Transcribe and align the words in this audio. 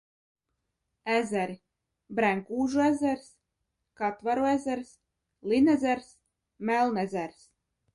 Ezeri: 1.15 1.57
Brenkūžu 2.21 2.83
ezers, 2.87 3.29
Katvaru 4.03 4.51
ezers, 4.57 4.93
Linezers, 5.55 6.13
Melnezers. 6.71 7.51